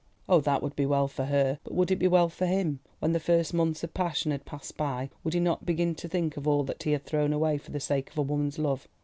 [0.27, 2.79] Oh, that would be well for her; but would it be well for him?
[2.97, 6.37] When the first months of passion had passed by, would he not begin to think
[6.37, 8.87] of all that he had thrown away for the sake of a woman's love?